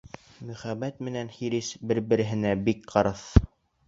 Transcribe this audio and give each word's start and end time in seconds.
Мөхәббәт 0.45 1.03
менән 1.09 1.29
хирес 1.35 1.69
бер-береһенә 1.91 2.55
бик 2.71 2.81
ҡырыҫ. 2.95 3.23